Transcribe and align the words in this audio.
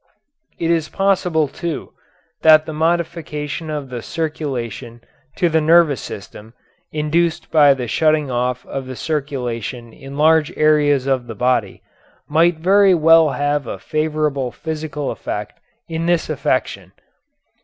It 0.57 0.71
is 0.71 0.89
possible, 0.89 1.47
too, 1.47 1.93
that 2.41 2.65
the 2.65 2.73
modification 2.73 3.69
of 3.69 3.89
the 3.91 4.01
circulation 4.01 5.01
to 5.35 5.47
the 5.47 5.61
nervous 5.61 6.01
system 6.01 6.55
induced 6.91 7.51
by 7.51 7.75
the 7.75 7.87
shutting 7.87 8.31
off 8.31 8.65
of 8.65 8.87
the 8.87 8.95
circulation 8.95 9.93
in 9.93 10.17
large 10.17 10.51
areas 10.57 11.05
of 11.05 11.27
the 11.27 11.35
body 11.35 11.83
might 12.27 12.57
very 12.57 12.95
well 12.95 13.29
have 13.29 13.67
a 13.67 13.77
favorable 13.77 14.51
physical 14.51 15.11
effect 15.11 15.59
in 15.87 16.07
this 16.07 16.31
affection. 16.31 16.93